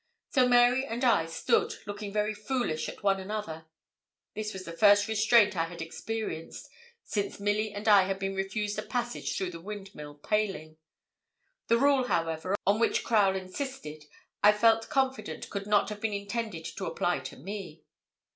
[0.31, 3.67] So Mary and I stood, looking very foolish at one another.
[4.33, 6.71] This was the first restraint I had experienced
[7.03, 10.77] since Milly and I had been refused a passage through the Windmill paling.
[11.67, 14.05] The rule, however, on which Crowle insisted
[14.41, 17.83] I felt confident could not have been intended to apply to me.